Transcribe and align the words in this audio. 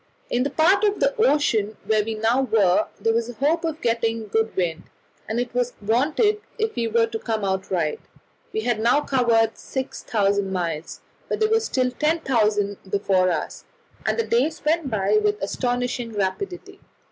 In 0.31 0.41
the 0.41 0.49
part 0.49 0.83
of 0.83 0.99
the 0.99 1.15
ocean 1.17 1.77
where 1.85 2.03
we 2.03 2.15
now 2.15 2.41
were 2.41 2.87
there 2.99 3.13
was 3.13 3.29
a 3.29 3.33
hope 3.33 3.63
of 3.63 3.81
getting 3.81 4.23
a 4.23 4.25
good 4.25 4.55
wind, 4.55 4.85
and 5.29 5.39
it 5.39 5.53
was 5.53 5.73
wanted 5.79 6.41
if 6.57 6.73
we 6.75 6.87
were 6.87 7.05
to 7.05 7.19
come 7.19 7.45
out 7.45 7.69
right: 7.69 7.99
we 8.51 8.61
had 8.61 8.79
now 8.79 9.01
covered 9.01 9.59
6,000 9.59 10.51
miles, 10.51 11.01
but 11.29 11.39
there 11.39 11.51
were 11.51 11.59
still 11.59 11.91
10,000 11.91 12.77
before 12.89 13.29
us, 13.29 13.63
and 14.03 14.17
the 14.17 14.25
days 14.25 14.65
went 14.65 14.89
by 14.89 15.19
with 15.23 15.39
astonishing 15.39 16.13
rapidity. 16.13 16.79